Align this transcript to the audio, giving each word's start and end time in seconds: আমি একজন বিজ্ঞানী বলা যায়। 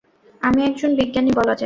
আমি 0.41 0.61
একজন 0.65 0.91
বিজ্ঞানী 0.95 1.31
বলা 1.31 1.45
যায়। 1.47 1.59